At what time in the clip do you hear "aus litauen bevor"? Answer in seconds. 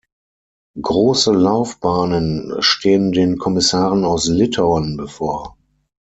4.03-5.55